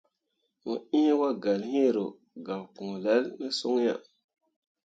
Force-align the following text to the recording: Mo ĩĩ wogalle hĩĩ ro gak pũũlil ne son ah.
Mo 0.63 0.73
ĩĩ 1.01 1.03
wogalle 1.19 1.65
hĩĩ 1.73 1.87
ro 1.95 2.05
gak 2.45 2.63
pũũlil 2.73 3.23
ne 3.39 3.47
son 3.57 3.75
ah. 3.93 4.01